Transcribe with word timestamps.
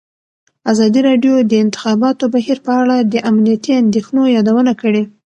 ازادي 0.71 0.99
راډیو 1.09 1.33
د 1.41 1.47
د 1.51 1.53
انتخاباتو 1.63 2.25
بهیر 2.33 2.57
په 2.65 2.71
اړه 2.81 2.95
د 3.13 3.15
امنیتي 3.31 3.71
اندېښنو 3.83 4.23
یادونه 4.35 4.73
کړې. 4.81 5.03